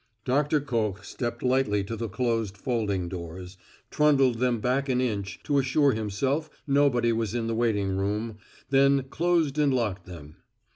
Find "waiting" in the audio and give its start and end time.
7.53-7.95